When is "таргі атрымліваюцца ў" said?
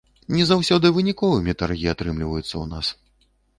1.61-2.65